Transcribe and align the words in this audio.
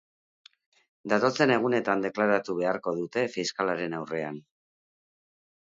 Datozen 1.13 1.53
egunetan 1.57 2.01
deklaratu 2.07 2.57
beharko 2.63 2.95
dute 3.03 3.27
fiskalaren 3.37 3.97
aurrean. 4.01 4.43